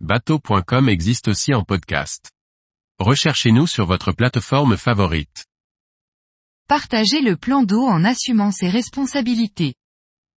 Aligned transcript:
bateau.com 0.00 0.90
existe 0.90 1.28
aussi 1.28 1.54
en 1.54 1.64
podcast. 1.64 2.30
Recherchez-nous 2.98 3.66
sur 3.66 3.86
votre 3.86 4.12
plateforme 4.12 4.76
favorite. 4.76 5.46
Partagez 6.68 7.22
le 7.22 7.36
plan 7.36 7.62
d'eau 7.62 7.86
en 7.86 8.04
assumant 8.04 8.50
ses 8.50 8.68
responsabilités. 8.68 9.74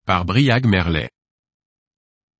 Par 0.05 0.23
Briag 0.23 0.65
Merlet. 0.65 1.09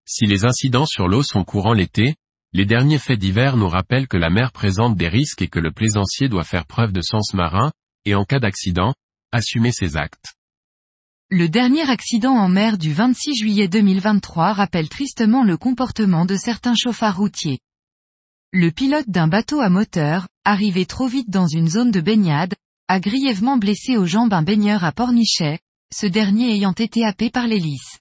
Si 0.05 0.25
les 0.25 0.45
incidents 0.45 0.85
sur 0.85 1.07
l'eau 1.09 1.21
sont 1.21 1.43
courants 1.43 1.73
l'été, 1.73 2.15
les 2.53 2.65
derniers 2.65 2.99
faits 2.99 3.19
divers 3.19 3.57
nous 3.57 3.67
rappellent 3.67 4.07
que 4.07 4.17
la 4.17 4.29
mer 4.29 4.51
présente 4.53 4.95
des 4.95 5.09
risques 5.09 5.41
et 5.41 5.49
que 5.49 5.59
le 5.59 5.71
plaisancier 5.71 6.29
doit 6.29 6.45
faire 6.45 6.65
preuve 6.65 6.93
de 6.93 7.01
sens 7.01 7.33
marin, 7.33 7.71
et 8.05 8.15
en 8.15 8.23
cas 8.23 8.39
d'accident, 8.39 8.93
assumer 9.31 9.71
ses 9.71 9.97
actes. 9.97 10.35
Le 11.31 11.47
dernier 11.47 11.87
accident 11.87 12.33
en 12.33 12.49
mer 12.49 12.79
du 12.79 12.91
26 12.91 13.35
juillet 13.35 13.67
2023 13.67 14.51
rappelle 14.51 14.89
tristement 14.89 15.43
le 15.43 15.57
comportement 15.57 16.25
de 16.25 16.35
certains 16.35 16.73
chauffards 16.73 17.17
routiers. 17.17 17.59
Le 18.51 18.71
pilote 18.71 19.07
d'un 19.07 19.27
bateau 19.27 19.59
à 19.59 19.69
moteur, 19.69 20.27
arrivé 20.43 20.87
trop 20.87 21.05
vite 21.05 21.29
dans 21.29 21.45
une 21.45 21.69
zone 21.69 21.91
de 21.91 22.01
baignade, 22.01 22.55
a 22.87 22.99
grièvement 22.99 23.57
blessé 23.57 23.95
aux 23.95 24.07
jambes 24.07 24.33
un 24.33 24.41
baigneur 24.41 24.83
à 24.83 24.91
Pornichet, 24.91 25.59
ce 25.93 26.07
dernier 26.07 26.51
ayant 26.51 26.73
été 26.73 27.05
happé 27.05 27.29
par 27.29 27.45
l'hélice. 27.45 27.99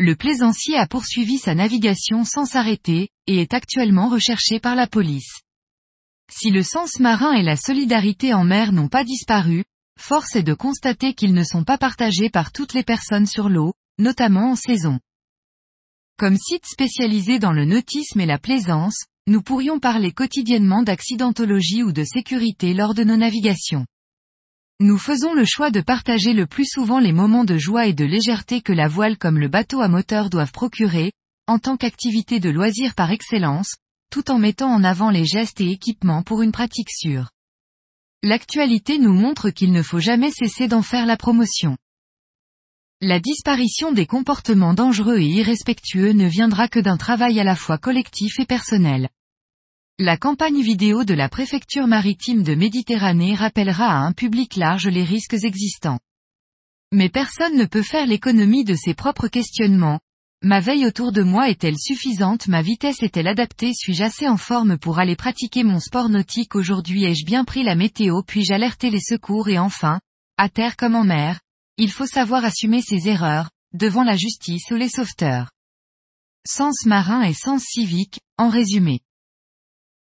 Le 0.00 0.16
plaisancier 0.16 0.76
a 0.76 0.88
poursuivi 0.88 1.38
sa 1.38 1.54
navigation 1.54 2.24
sans 2.24 2.46
s'arrêter, 2.46 3.10
et 3.28 3.42
est 3.42 3.54
actuellement 3.54 4.08
recherché 4.08 4.58
par 4.58 4.74
la 4.74 4.88
police. 4.88 5.42
Si 6.32 6.50
le 6.50 6.64
sens 6.64 6.98
marin 6.98 7.34
et 7.34 7.44
la 7.44 7.56
solidarité 7.56 8.34
en 8.34 8.42
mer 8.42 8.72
n'ont 8.72 8.88
pas 8.88 9.04
disparu, 9.04 9.62
force 9.98 10.36
est 10.36 10.42
de 10.42 10.54
constater 10.54 11.14
qu'ils 11.14 11.34
ne 11.34 11.44
sont 11.44 11.64
pas 11.64 11.78
partagés 11.78 12.30
par 12.30 12.52
toutes 12.52 12.74
les 12.74 12.82
personnes 12.82 13.26
sur 13.26 13.48
l'eau, 13.48 13.74
notamment 13.98 14.52
en 14.52 14.56
saison. 14.56 15.00
Comme 16.18 16.36
site 16.36 16.66
spécialisé 16.66 17.38
dans 17.38 17.52
le 17.52 17.64
nautisme 17.64 18.20
et 18.20 18.26
la 18.26 18.38
plaisance, 18.38 18.98
nous 19.26 19.42
pourrions 19.42 19.80
parler 19.80 20.12
quotidiennement 20.12 20.82
d'accidentologie 20.82 21.82
ou 21.82 21.92
de 21.92 22.04
sécurité 22.04 22.74
lors 22.74 22.94
de 22.94 23.04
nos 23.04 23.16
navigations. 23.16 23.86
Nous 24.80 24.98
faisons 24.98 25.34
le 25.34 25.44
choix 25.44 25.70
de 25.70 25.80
partager 25.80 26.32
le 26.32 26.46
plus 26.46 26.66
souvent 26.66 26.98
les 26.98 27.12
moments 27.12 27.44
de 27.44 27.56
joie 27.56 27.86
et 27.86 27.94
de 27.94 28.04
légèreté 28.04 28.60
que 28.60 28.72
la 28.72 28.88
voile 28.88 29.16
comme 29.16 29.38
le 29.38 29.48
bateau 29.48 29.80
à 29.80 29.88
moteur 29.88 30.30
doivent 30.30 30.52
procurer, 30.52 31.12
en 31.46 31.58
tant 31.58 31.76
qu'activité 31.76 32.40
de 32.40 32.50
loisir 32.50 32.94
par 32.94 33.10
excellence, 33.10 33.74
tout 34.10 34.30
en 34.30 34.38
mettant 34.38 34.70
en 34.70 34.84
avant 34.84 35.10
les 35.10 35.24
gestes 35.24 35.60
et 35.60 35.70
équipements 35.70 36.22
pour 36.22 36.42
une 36.42 36.52
pratique 36.52 36.90
sûre. 36.90 37.30
L'actualité 38.26 38.96
nous 38.96 39.12
montre 39.12 39.50
qu'il 39.50 39.70
ne 39.70 39.82
faut 39.82 40.00
jamais 40.00 40.30
cesser 40.30 40.66
d'en 40.66 40.80
faire 40.80 41.04
la 41.04 41.18
promotion. 41.18 41.76
La 43.02 43.20
disparition 43.20 43.92
des 43.92 44.06
comportements 44.06 44.72
dangereux 44.72 45.18
et 45.18 45.26
irrespectueux 45.26 46.12
ne 46.12 46.26
viendra 46.26 46.66
que 46.68 46.80
d'un 46.80 46.96
travail 46.96 47.38
à 47.38 47.44
la 47.44 47.54
fois 47.54 47.76
collectif 47.76 48.40
et 48.40 48.46
personnel. 48.46 49.10
La 49.98 50.16
campagne 50.16 50.62
vidéo 50.62 51.04
de 51.04 51.12
la 51.12 51.28
préfecture 51.28 51.86
maritime 51.86 52.42
de 52.42 52.54
Méditerranée 52.54 53.34
rappellera 53.34 53.88
à 53.88 53.98
un 53.98 54.12
public 54.12 54.56
large 54.56 54.88
les 54.88 55.04
risques 55.04 55.44
existants. 55.44 56.00
Mais 56.92 57.10
personne 57.10 57.58
ne 57.58 57.66
peut 57.66 57.82
faire 57.82 58.06
l'économie 58.06 58.64
de 58.64 58.74
ses 58.74 58.94
propres 58.94 59.28
questionnements, 59.28 60.00
Ma 60.44 60.60
veille 60.60 60.84
autour 60.84 61.10
de 61.10 61.22
moi 61.22 61.48
est-elle 61.48 61.78
suffisante 61.78 62.48
Ma 62.48 62.60
vitesse 62.60 63.02
est-elle 63.02 63.28
adaptée 63.28 63.72
Suis-je 63.72 64.02
assez 64.02 64.28
en 64.28 64.36
forme 64.36 64.76
pour 64.76 64.98
aller 64.98 65.16
pratiquer 65.16 65.64
mon 65.64 65.80
sport 65.80 66.10
nautique 66.10 66.54
Aujourd'hui 66.54 67.04
ai-je 67.04 67.24
bien 67.24 67.46
pris 67.46 67.62
la 67.62 67.74
météo 67.74 68.20
Puis-je 68.22 68.52
alerter 68.52 68.90
les 68.90 69.00
secours 69.00 69.48
Et 69.48 69.58
enfin, 69.58 70.00
à 70.36 70.50
terre 70.50 70.76
comme 70.76 70.96
en 70.96 71.04
mer, 71.04 71.40
il 71.78 71.90
faut 71.90 72.04
savoir 72.04 72.44
assumer 72.44 72.82
ses 72.82 73.08
erreurs, 73.08 73.48
devant 73.72 74.04
la 74.04 74.16
justice 74.16 74.70
ou 74.70 74.74
les 74.74 74.90
sauveteurs. 74.90 75.50
Sens 76.46 76.84
marin 76.84 77.22
et 77.22 77.32
sens 77.32 77.62
civique, 77.62 78.20
en 78.36 78.50
résumé. 78.50 79.00